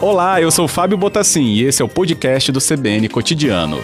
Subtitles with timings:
[0.00, 3.78] Olá, eu sou Fábio Botassin e esse é o podcast do CBN Cotidiano.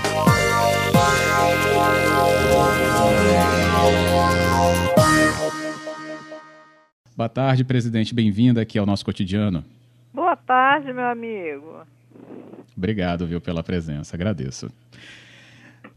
[7.16, 8.14] Boa tarde, presidente.
[8.14, 9.64] Bem-vinda aqui ao nosso cotidiano.
[10.12, 11.86] Boa tarde, meu amigo.
[12.76, 14.16] Obrigado, viu, pela presença.
[14.16, 14.70] Agradeço.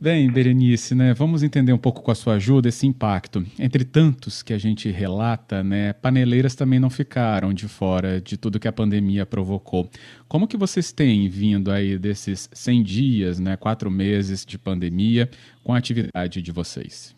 [0.02, 3.44] Bem, Berenice, né, vamos entender um pouco com a sua ajuda esse impacto.
[3.60, 8.62] Entre tantos que a gente relata, né, paneleiras também não ficaram de fora de tudo
[8.62, 9.90] que a pandemia provocou.
[10.26, 15.30] Como que vocês têm vindo aí desses 100 dias, né, quatro meses de pandemia,
[15.66, 17.14] com a atividade de vocês?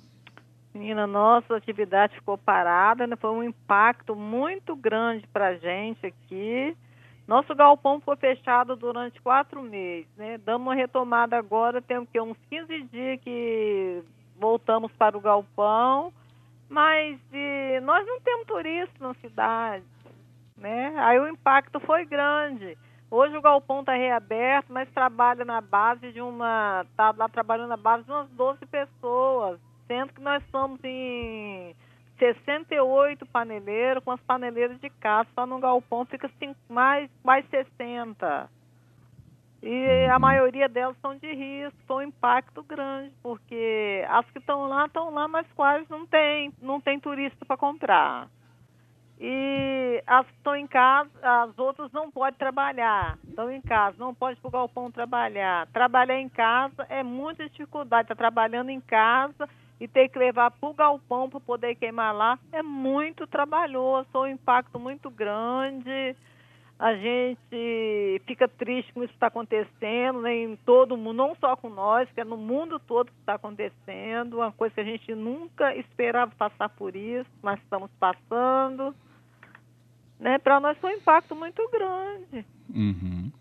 [0.73, 3.15] Menina, nossa atividade ficou parada, né?
[3.15, 6.75] foi um impacto muito grande para a gente aqui.
[7.27, 10.37] Nosso galpão foi fechado durante quatro meses, né?
[10.39, 14.03] Damos uma retomada agora, temos que uns 15 dias que
[14.37, 16.11] voltamos para o galpão,
[16.67, 19.85] mas e, nós não temos turistas na cidade,
[20.57, 20.93] né?
[20.97, 22.77] Aí o impacto foi grande.
[23.09, 26.85] Hoje o galpão está reaberto, mas trabalha na base de uma.
[26.89, 31.75] Está lá trabalhando na base de umas 12 pessoas, sendo que nós somos em
[32.21, 38.47] 68 paneleiros, com as paneleiras de casa, só no galpão fica cinco, mais, mais 60.
[39.63, 44.67] E a maioria delas são de risco, foi um impacto grande, porque as que estão
[44.67, 48.27] lá, estão lá, mas quase não tem, não tem turista para comprar.
[49.19, 54.13] E as que estão em casa, as outras não podem trabalhar, estão em casa, não
[54.13, 55.67] pode para o galpão trabalhar.
[55.67, 59.47] Trabalhar em casa é muita dificuldade, está trabalhando em casa
[59.81, 64.17] e ter que levar para o galpão para poder queimar lá é muito trabalhoso, é
[64.19, 66.15] um impacto muito grande.
[66.77, 71.55] A gente fica triste com isso que está acontecendo, né, em todo mundo, não só
[71.55, 75.15] com nós, que é no mundo todo que está acontecendo, uma coisa que a gente
[75.15, 78.95] nunca esperava passar por isso, mas estamos passando.
[80.19, 82.45] Né, para nós foi um impacto muito grande.
[82.69, 83.31] Uhum.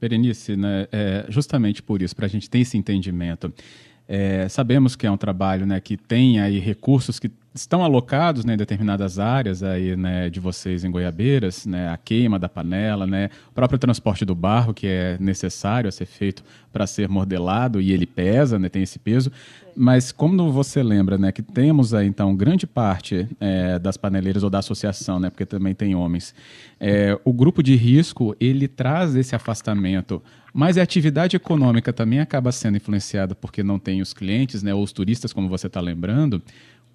[0.00, 3.52] Berenice, né, é, justamente por isso, para a gente ter esse entendimento,
[4.08, 8.54] é, sabemos que é um trabalho né, que tem aí recursos que estão alocados né,
[8.54, 13.30] em determinadas áreas aí, né, de vocês em Goiabeiras, né, a queima da panela, né,
[13.48, 17.92] o próprio transporte do barro que é necessário a ser feito para ser modelado e
[17.92, 19.32] ele pesa, né, tem esse peso.
[19.74, 24.50] Mas como você lembra, né, que temos aí então grande parte é, das paneleiras ou
[24.50, 26.34] da associação, né, porque também tem homens,
[26.78, 30.22] é, o grupo de risco ele traz esse afastamento,
[30.52, 34.82] mas a atividade econômica também acaba sendo influenciada porque não tem os clientes, né, ou
[34.82, 36.42] os turistas, como você está lembrando.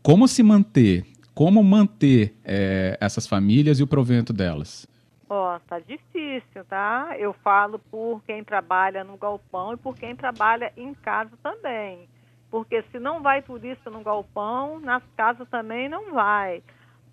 [0.04, 1.06] Como se manter?
[1.36, 4.88] Como manter é, essas famílias e o provento delas?
[5.30, 7.16] Ó, oh, tá difícil, tá?
[7.20, 12.10] Eu falo por quem trabalha no galpão e por quem trabalha em casa também.
[12.50, 16.64] Porque se não vai turista no galpão, nas casas também não vai.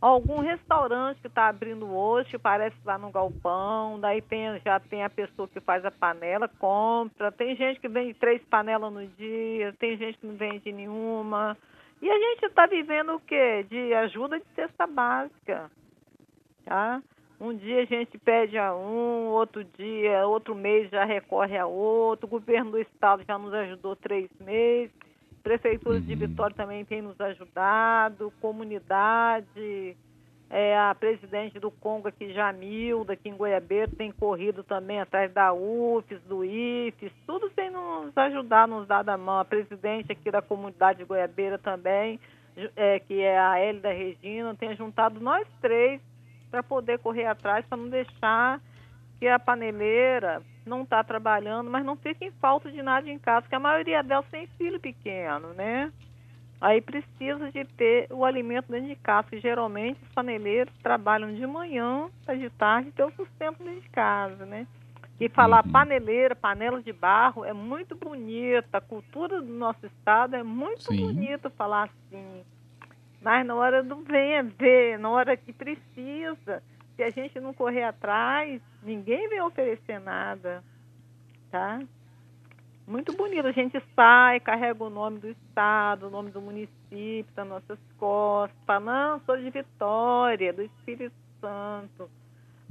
[0.00, 5.10] Algum restaurante que está abrindo hoje, parece lá no galpão, daí tem, já tem a
[5.10, 7.30] pessoa que faz a panela, compra.
[7.30, 11.54] Tem gente que vende três panelas no dia, tem gente que não vende nenhuma.
[12.00, 13.64] E a gente está vivendo o quê?
[13.68, 15.70] De ajuda de cesta básica.
[16.64, 17.02] Tá?
[17.40, 22.26] Um dia a gente pede a um, outro dia, outro mês já recorre a outro.
[22.26, 24.94] O governo do estado já nos ajudou três meses.
[25.42, 26.04] Prefeitura uhum.
[26.04, 28.32] de Vitória também tem nos ajudado.
[28.40, 29.96] Comunidade,
[30.50, 35.52] é, a presidente do Congo aqui, Jamilda, aqui em Goiabeiro, tem corrido também atrás da
[35.52, 39.40] UFES, do IFES, tudo tem nos ajudar, nos dar a mão.
[39.40, 42.18] A presidente aqui da comunidade de Goiabeira também,
[42.74, 46.00] é, que é a Hélida Regina, tem juntado nós três
[46.50, 48.58] para poder correr atrás, para não deixar
[49.18, 53.42] que a paneleira não está trabalhando, mas não fique em falta de nada em casa,
[53.42, 55.92] porque a maioria delas tem filho pequeno, né?
[56.60, 61.46] Aí precisa de ter o alimento dentro de casa, que geralmente os paneleiros trabalham de
[61.46, 64.66] manhã, de tarde, ter o sustento dentro de casa, né?
[65.20, 65.72] E falar uhum.
[65.72, 71.00] paneleira, panela de barro, é muito bonita, a cultura do nosso estado é muito Sim.
[71.00, 72.42] bonita falar assim.
[73.20, 76.62] Mas na hora do venha ver, na hora que precisa,
[76.96, 80.62] se a gente não correr atrás, ninguém vem oferecer nada,
[81.50, 81.80] tá?
[82.88, 83.46] Muito bonito.
[83.46, 88.82] A gente sai, carrega o nome do estado, o nome do município das nossas costas,
[88.82, 92.10] não, sou de Vitória, do Espírito Santo.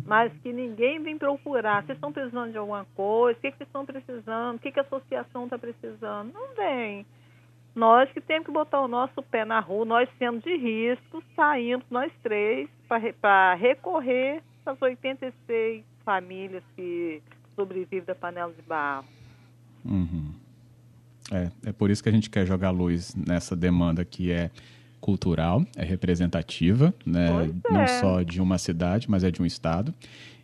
[0.05, 1.83] Mas que ninguém vem procurar.
[1.83, 3.37] Vocês estão precisando de alguma coisa?
[3.37, 4.57] O que, que vocês estão precisando?
[4.57, 6.33] O que, que a associação está precisando?
[6.33, 7.05] Não vem.
[7.75, 11.83] Nós que temos que botar o nosso pé na rua, nós sendo de risco, saindo,
[11.91, 12.69] nós três,
[13.21, 17.21] para recorrer às 86 famílias que
[17.55, 19.16] sobrevivem da panela de barro.
[19.85, 20.31] Uhum.
[21.31, 24.49] É, é por isso que a gente quer jogar luz nessa demanda que é
[24.99, 27.29] cultural, é representativa, né?
[27.69, 27.87] não é.
[27.87, 29.93] só de uma cidade, mas é de um estado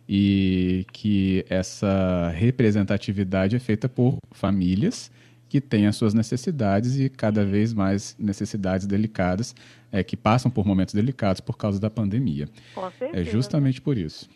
[0.08, 5.10] e que essa representatividade é feita por famílias
[5.48, 9.54] que têm as suas necessidades e cada vez mais necessidades delicadas,
[9.92, 12.48] é, que passam por momentos delicados por causa da pandemia.
[12.74, 13.20] Com certeza.
[13.20, 14.28] É justamente por isso.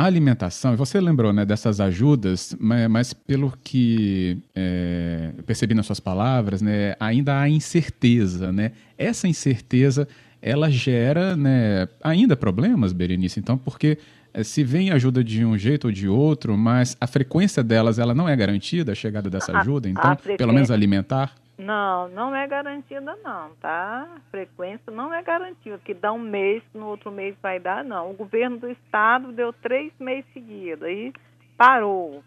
[0.00, 5.98] A alimentação, você lembrou né, dessas ajudas, mas, mas pelo que é, percebi nas suas
[5.98, 8.52] palavras, né, ainda há incerteza.
[8.52, 8.70] Né?
[8.96, 10.06] Essa incerteza
[10.40, 13.98] ela gera né, ainda problemas, Berenice, então, porque
[14.32, 18.14] é, se vem ajuda de um jeito ou de outro, mas a frequência delas ela
[18.14, 21.34] não é garantida, a chegada dessa ajuda, então, pelo menos alimentar?
[21.58, 24.08] Não, não é garantida não, tá?
[24.30, 28.12] Frequência não é garantida, que dá um mês, no outro mês vai dar, não.
[28.12, 31.12] O governo do estado deu três meses seguidos, aí
[31.56, 32.22] parou.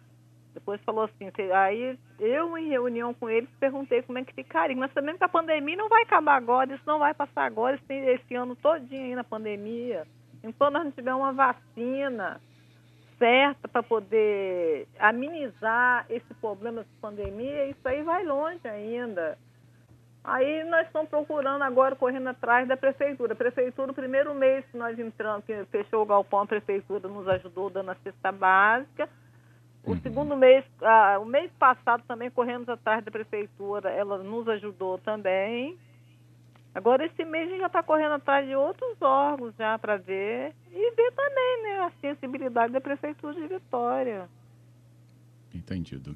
[0.53, 4.75] Depois falou assim, aí eu em reunião com eles perguntei como é que ficaria.
[4.75, 7.93] Mas também que a pandemia não vai acabar agora, isso não vai passar agora, esse,
[7.93, 10.05] esse ano todinho aí na pandemia.
[10.43, 12.41] Enquanto nós não tiver uma vacina
[13.21, 19.37] certa para poder amenizar esse problema de pandemia, isso aí vai longe ainda.
[20.23, 23.33] Aí nós estamos procurando agora, correndo atrás da prefeitura.
[23.33, 27.27] A prefeitura, o primeiro mês que nós entramos, que fechou o galpão, a prefeitura nos
[27.27, 29.07] ajudou dando a cesta básica.
[29.83, 30.01] O uhum.
[30.01, 35.77] segundo mês, ah, o mês passado também corremos atrás da prefeitura, ela nos ajudou também.
[36.73, 40.55] Agora esse mês a gente já está correndo atrás de outros órgãos já para ver
[40.71, 44.29] e ver também né, a sensibilidade da Prefeitura de Vitória.
[45.53, 46.15] Entendido.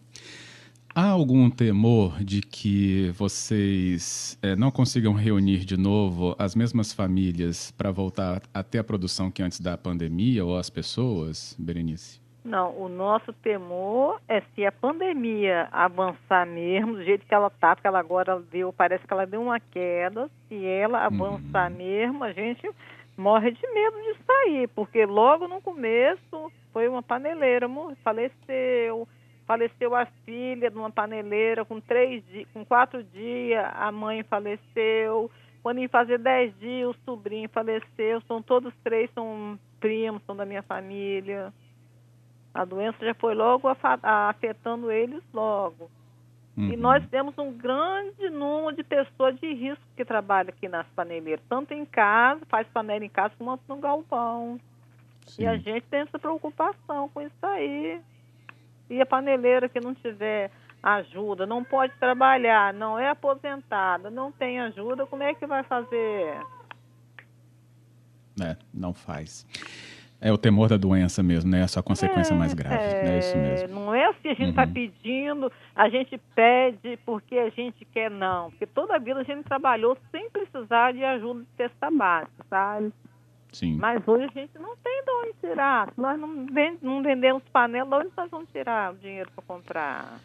[0.98, 7.69] Há algum temor de que vocês é, não consigam reunir de novo as mesmas famílias
[7.72, 12.25] para voltar a ter a produção que antes da pandemia ou as pessoas, Berenice?
[12.45, 17.75] Não, o nosso temor é se a pandemia avançar mesmo, do jeito que ela está,
[17.75, 21.77] porque ela agora deu, parece que ela deu uma queda, se ela avançar uhum.
[21.77, 22.69] mesmo, a gente
[23.18, 27.68] morre de medo de sair, porque logo no começo foi uma paneleira,
[28.03, 29.07] faleceu,
[29.48, 35.31] faleceu a filha de uma paneleira com três com quatro dias, a mãe faleceu,
[35.63, 40.45] quando ia fazer dez dias, o sobrinho faleceu, são todos três, são primos, são da
[40.45, 41.51] minha família.
[42.56, 43.68] A doença já foi logo
[44.02, 45.92] afetando eles logo.
[46.56, 46.72] Uhum.
[46.72, 51.44] E nós temos um grande número de pessoas de risco que trabalham aqui nas paneleiras,
[51.50, 54.57] tanto em casa, faz panela em casa, quanto no galpão.
[55.28, 55.44] Sim.
[55.44, 58.00] E a gente tem essa preocupação com isso aí.
[58.90, 60.50] E a paneleira que não tiver
[60.81, 66.40] ajuda, não pode trabalhar, não é aposentada, não tem ajuda, como é que vai fazer?
[68.42, 69.46] É, não faz.
[70.21, 71.62] É o temor da doença mesmo, né?
[71.62, 73.19] Essa consequência é, mais grave, é, né?
[73.19, 73.67] Isso mesmo.
[73.79, 74.73] Não é assim, a gente está uhum.
[74.73, 78.50] pedindo, a gente pede porque a gente quer, não.
[78.50, 82.91] Porque toda a vida a gente trabalhou sem precisar de ajuda de cesta básica, sabe?
[83.51, 83.77] Sim.
[83.77, 85.94] Mas hoje a gente não tem de onde tirar.
[85.95, 90.19] nós não, vend, não vendemos panela, de onde nós vamos tirar o dinheiro para comprar?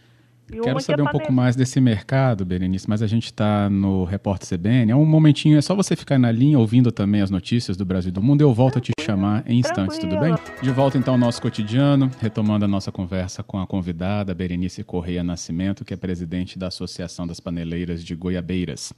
[0.63, 4.93] Quero saber um pouco mais desse mercado, Berenice, mas a gente está no Repórter CBN.
[4.93, 8.11] É um momentinho, é só você ficar na linha ouvindo também as notícias do Brasil
[8.11, 8.41] e do mundo.
[8.41, 10.35] Eu volto a te chamar em instantes, tudo bem?
[10.63, 15.23] De volta então ao nosso cotidiano, retomando a nossa conversa com a convidada, Berenice Correia
[15.23, 18.93] Nascimento, que é presidente da Associação das Paneleiras de Goiabeiras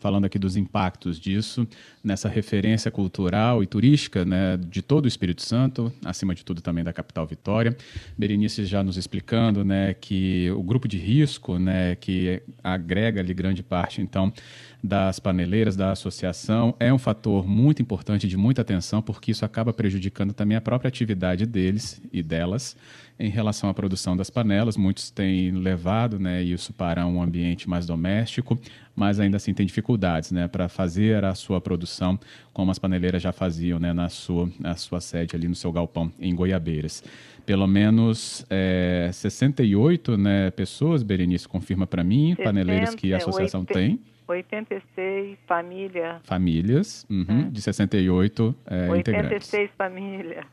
[0.00, 1.68] falando aqui dos impactos disso
[2.02, 6.82] nessa referência cultural e turística né, de todo o Espírito Santo, acima de tudo também
[6.82, 7.76] da capital Vitória.
[8.16, 13.62] Berenice já nos explicando né, que o grupo de risco, né, que agrega ali grande
[13.62, 14.32] parte, então,
[14.82, 19.72] das paneleiras, da associação, é um fator muito importante, de muita atenção, porque isso acaba
[19.72, 22.76] prejudicando também a própria atividade deles e delas
[23.18, 24.78] em relação à produção das panelas.
[24.78, 28.58] Muitos têm levado né, isso para um ambiente mais doméstico,
[28.96, 32.18] mas ainda assim tem dificuldades né, para fazer a sua produção
[32.54, 36.10] como as paneleiras já faziam né, na, sua, na sua sede ali no seu galpão
[36.18, 37.04] em Goiabeiras.
[37.44, 43.60] Pelo menos é, 68 né, pessoas, Berenice confirma para mim, 60, paneleiros que a associação
[43.60, 44.00] 80, tem.
[44.30, 46.20] 86 famílias.
[46.24, 47.50] Famílias, uhum, é.
[47.50, 49.54] de 68 é, 86 integrantes.
[49.54, 50.46] 86 famílias.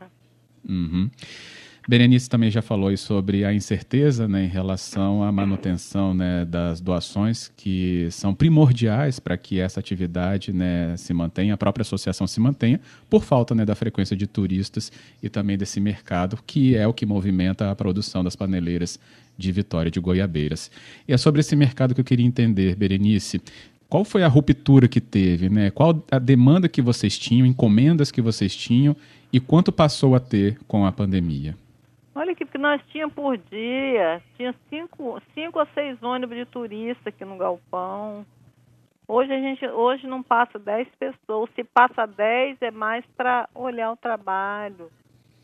[0.68, 1.10] Uhum.
[1.88, 7.50] Berenice também já falou sobre a incerteza né, em relação à manutenção né, das doações,
[7.56, 12.82] que são primordiais para que essa atividade né, se mantenha, a própria associação se mantenha,
[13.10, 14.92] por falta né, da frequência de turistas
[15.24, 19.00] e também desse mercado, que é o que movimenta a produção das paneleiras
[19.38, 20.70] de Vitória de Goiabeiras.
[21.08, 23.42] E é sobre esse mercado que eu queria entender, Berenice.
[23.88, 25.72] Qual foi a ruptura que teve, né?
[25.72, 28.94] Qual a demanda que vocês tinham, encomendas que vocês tinham
[29.32, 31.56] e quanto passou a ter com a pandemia?
[32.18, 37.10] Olha aqui, porque nós tínhamos por dia, tinha cinco, cinco a seis ônibus de turista
[37.10, 38.26] aqui no galpão.
[39.08, 41.48] Hoje a gente hoje não passa 10 pessoas.
[41.54, 44.90] Se passa 10 é mais para olhar o trabalho.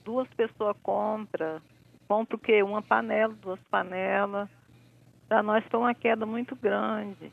[0.03, 1.61] Duas pessoas compram.
[2.07, 2.63] Compra o quê?
[2.63, 4.49] Uma panela, duas panelas.
[5.29, 7.31] Para nós foi uma queda muito grande.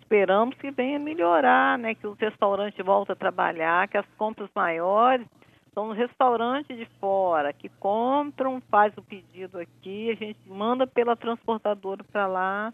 [0.00, 1.94] Esperamos que venha melhorar, né?
[1.94, 5.26] Que os restaurantes voltem a trabalhar, que as compras maiores
[5.74, 11.16] são os restaurantes de fora que compram, faz o pedido aqui, a gente manda pela
[11.16, 12.72] transportadora para lá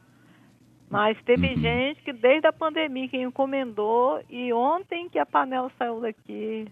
[0.88, 1.56] mas teve uhum.
[1.56, 6.68] gente que desde a pandemia que encomendou e ontem que a panela saiu daqui,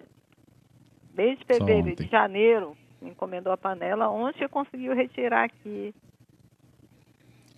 [1.12, 5.92] desde fevereiro, de janeiro, encomendou a panela, ontem conseguiu retirar aqui.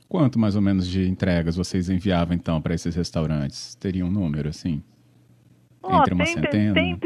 [0.09, 3.75] Quanto mais ou menos de entregas vocês enviavam então para esses restaurantes?
[3.75, 4.83] Teria um número assim?
[5.83, 6.75] Oh, Entre uma tem, centena?
[6.75, 6.97] Tem,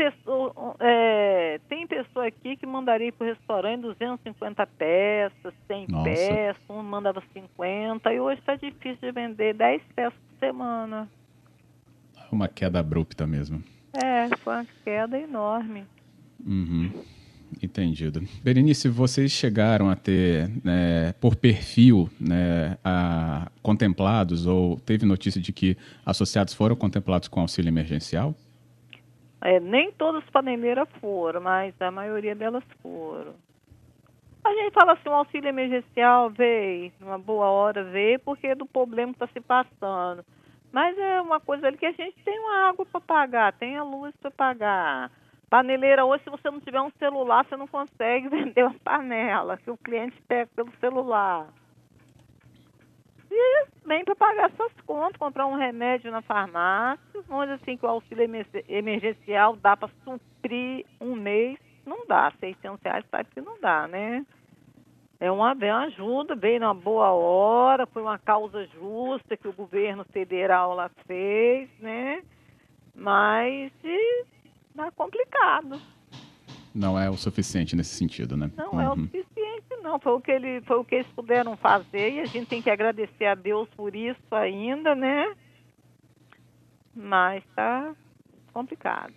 [0.70, 6.04] pessoa, é, tem pessoa aqui que mandaria para o restaurante 250 peças, 100 Nossa.
[6.04, 11.08] peças, um mandava 50, e hoje está difícil de vender 10 peças por semana.
[12.30, 13.62] Uma queda abrupta mesmo.
[13.92, 15.84] É, foi uma queda enorme.
[16.46, 16.90] Uhum.
[17.60, 18.22] Entendido.
[18.44, 25.52] Berenice, vocês chegaram a ter, né, por perfil, né, a, contemplados, ou teve notícia de
[25.52, 28.36] que associados foram contemplados com auxílio emergencial?
[29.42, 33.34] É, nem todas as paneleiras foram, mas a maioria delas foram.
[34.44, 38.66] A gente fala assim, o auxílio emergencial veio, numa boa hora veio, porque é do
[38.66, 40.24] problema que está se passando.
[40.72, 43.82] Mas é uma coisa ali que a gente tem uma água para pagar, tem a
[43.82, 45.10] luz para pagar.
[45.50, 49.70] Paneleira hoje, se você não tiver um celular, você não consegue vender uma panela, que
[49.70, 51.48] o cliente pega pelo celular.
[53.84, 58.24] Vem para pagar suas contas, comprar um remédio na farmácia, onde assim que o auxílio
[58.68, 64.24] emergencial dá para suprir um mês, não dá, 600 reais sabe que não dá, né?
[65.18, 69.52] É uma, é uma ajuda, veio numa boa hora, foi uma causa justa que o
[69.52, 72.22] governo federal lá fez, né?
[72.94, 73.72] Mas
[74.70, 75.80] está complicado.
[76.74, 78.50] Não é o suficiente nesse sentido, né?
[78.56, 78.80] Não uhum.
[78.80, 79.39] é o suficiente
[79.82, 82.62] não, foi o que ele, foi o que eles puderam fazer e a gente tem
[82.62, 85.34] que agradecer a Deus por isso ainda, né?
[86.94, 87.94] Mas tá
[88.52, 89.12] complicado.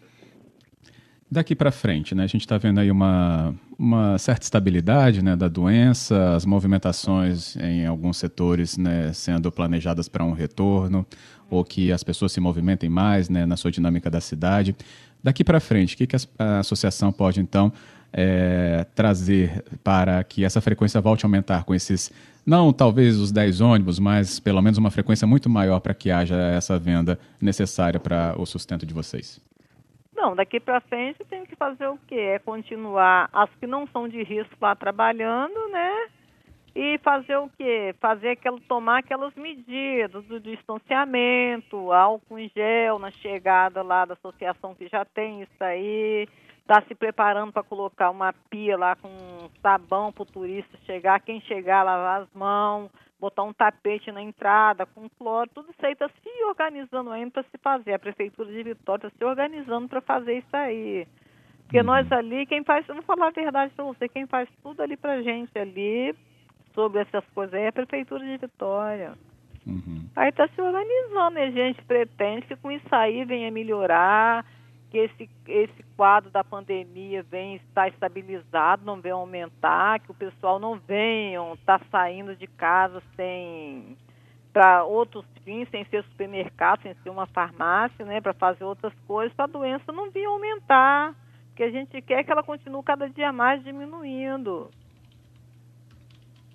[1.29, 2.23] Daqui para frente, né?
[2.23, 7.87] A gente está vendo aí uma, uma certa estabilidade né, da doença, as movimentações em
[7.87, 11.03] alguns setores né, sendo planejadas para um retorno,
[11.49, 14.75] ou que as pessoas se movimentem mais né, na sua dinâmica da cidade.
[15.23, 17.73] Daqui para frente, o que, que a associação pode, então,
[18.13, 22.11] é, trazer para que essa frequência volte a aumentar com esses,
[22.45, 26.35] não talvez os 10 ônibus, mas pelo menos uma frequência muito maior para que haja
[26.35, 29.41] essa venda necessária para o sustento de vocês?
[30.15, 32.15] Não, daqui para frente tem que fazer o quê?
[32.15, 36.07] É continuar as que não são de risco lá trabalhando, né?
[36.75, 37.93] E fazer o quê?
[37.99, 44.73] Fazer aquela, tomar aquelas medidas do distanciamento, álcool em gel na chegada lá da associação
[44.73, 46.27] que já tem isso aí,
[46.63, 49.09] está se preparando para colocar uma pia lá com
[49.61, 52.89] sabão para o turista chegar, quem chegar lavar as mãos,
[53.19, 57.43] botar um tapete na entrada com cloro, tudo isso aí está se organizando ainda para
[57.43, 57.93] se fazer.
[57.93, 61.05] A Prefeitura de Vitória está se organizando para fazer isso aí.
[61.63, 61.85] Porque uhum.
[61.85, 65.21] nós ali, quem faz, vou falar a verdade para você, quem faz tudo ali para
[65.21, 66.15] gente ali,
[66.73, 69.13] sobre essas coisas aí, é a Prefeitura de Vitória.
[69.65, 70.05] Uhum.
[70.15, 74.45] Aí está se organizando e a gente pretende que com isso aí venha melhorar,
[74.93, 80.59] que esse, esse quadro da pandemia vem estar estabilizado, não vem aumentar, que o pessoal
[80.59, 83.97] não venham estar tá saindo de casa sem
[84.53, 89.35] para outros fins, sem ser supermercado, sem ser uma farmácia, né, para fazer outras coisas,
[89.35, 91.15] para a doença não vir aumentar,
[91.47, 94.69] porque a gente quer que ela continue cada dia mais diminuindo.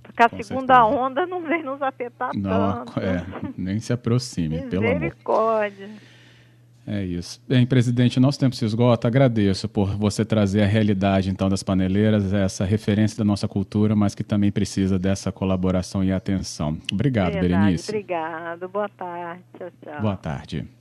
[0.01, 0.97] Porque a Com segunda certeza.
[0.97, 3.01] onda não vem nos afetar não, tanto.
[3.01, 3.27] É,
[3.59, 5.01] nem se aproxime, pelo amor.
[5.01, 5.91] Misericórdia.
[6.91, 7.39] É isso.
[7.47, 9.07] Bem, presidente, nosso tempo se esgota.
[9.07, 14.15] Agradeço por você trazer a realidade, então, das paneleiras, essa referência da nossa cultura, mas
[14.15, 16.79] que também precisa dessa colaboração e atenção.
[16.91, 17.91] Obrigado, Verdade, Berenice.
[17.91, 18.69] Obrigado.
[18.69, 19.43] Boa tarde.
[19.59, 20.01] Tchau, tchau.
[20.01, 20.79] Boa tarde.